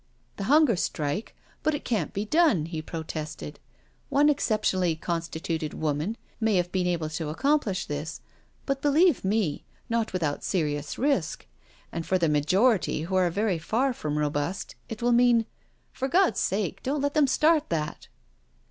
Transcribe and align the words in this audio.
"The 0.37 0.45
Hunger 0.45 0.75
Strike— 0.75 1.35
but 1.61 1.75
it 1.75 1.85
can't 1.85 2.11
be 2.11 2.25
done," 2.25 2.65
he 2.65 2.81
protested." 2.81 3.59
One 4.17 4.29
exceptionally 4.29 4.95
constituted 4.95 5.75
woman 5.75 6.17
may 6.39 6.55
have 6.55 6.71
been 6.71 6.87
able 6.87 7.09
to 7.11 7.29
accomplish 7.29 7.85
this— 7.85 8.19
but, 8.65 8.81
believe 8.81 9.23
me, 9.23 9.63
not 9.89 10.11
without 10.11 10.43
serious 10.43 10.97
risk— 10.97 11.45
^and 11.93 12.03
for 12.05 12.17
the 12.17 12.29
majority 12.29 13.03
who 13.03 13.13
are 13.15 13.29
very 13.29 13.59
far 13.59 13.93
from 13.93 14.17
robust, 14.17 14.73
it 14.89 15.03
will 15.03 15.11
mean... 15.11 15.45
for 15.91 16.07
God's 16.07 16.39
sake, 16.39 16.81
don't 16.81 17.01
let 17.01 17.13
them 17.13 17.27
start 17.27 17.69
that." 17.69 18.07